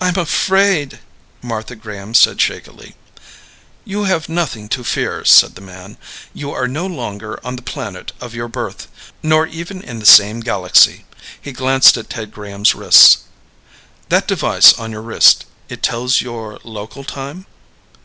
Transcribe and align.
"I'm 0.00 0.14
afraid," 0.14 1.00
Martha 1.42 1.74
Graham 1.74 2.14
said 2.14 2.40
shakily. 2.40 2.94
"You 3.84 4.04
have 4.04 4.28
nothing 4.28 4.68
to 4.68 4.84
fear," 4.84 5.24
said 5.24 5.56
the 5.56 5.60
man. 5.60 5.96
"You 6.32 6.52
are 6.52 6.68
no 6.68 6.86
longer 6.86 7.44
on 7.44 7.56
the 7.56 7.62
planet 7.62 8.12
of 8.20 8.36
your 8.36 8.46
birth 8.46 8.86
nor 9.24 9.44
even 9.48 9.82
in 9.82 9.98
the 9.98 10.06
same 10.06 10.38
galaxy." 10.38 11.06
He 11.40 11.50
glanced 11.50 11.96
at 11.96 12.08
Ted 12.10 12.30
Graham's 12.30 12.76
wrist. 12.76 13.22
"That 14.10 14.28
device 14.28 14.74
on 14.74 14.92
your 14.92 15.02
wrist 15.02 15.44
it 15.68 15.82
tells 15.82 16.20
your 16.22 16.60
local 16.62 17.02
time?" 17.02 17.46